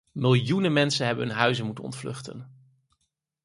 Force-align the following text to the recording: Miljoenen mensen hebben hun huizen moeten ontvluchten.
Miljoenen 0.13 0.73
mensen 0.73 1.05
hebben 1.05 1.27
hun 1.27 1.35
huizen 1.37 1.65
moeten 1.65 1.83
ontvluchten. 1.83 2.53